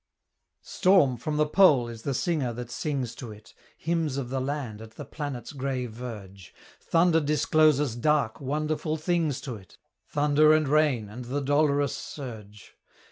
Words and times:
Storm 0.63 1.15
from 1.15 1.37
the 1.37 1.45
Pole 1.45 1.87
is 1.87 2.01
the 2.01 2.15
singer 2.15 2.51
that 2.53 2.71
sings 2.71 3.13
to 3.13 3.31
it 3.31 3.53
Hymns 3.77 4.17
of 4.17 4.29
the 4.31 4.41
land 4.41 4.81
at 4.81 4.95
the 4.95 5.05
planet's 5.05 5.53
grey 5.53 5.85
verge. 5.85 6.55
Thunder 6.79 7.19
discloses 7.21 7.95
dark, 7.95 8.41
wonderful 8.41 8.97
things 8.97 9.39
to 9.41 9.57
it 9.57 9.77
Thunder 10.07 10.53
and 10.55 10.67
rain, 10.67 11.07
and 11.07 11.25
the 11.25 11.39
dolorous 11.39 11.95
surge. 11.95 12.75